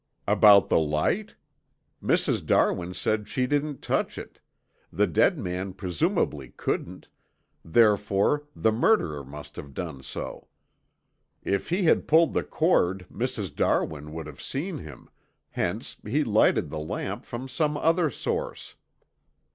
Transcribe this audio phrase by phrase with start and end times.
[0.27, 1.35] "About the light?
[2.01, 2.43] Mrs.
[2.43, 4.39] Darwin said she didn't touch it,
[4.91, 7.07] the dead man presumably couldn't,
[7.63, 10.47] therefore the murderer must have done so.
[11.43, 13.55] If he had pulled the cord Mrs.
[13.55, 15.07] Darwin would have seen him,
[15.51, 18.73] hence he lighted the lamp from some other source.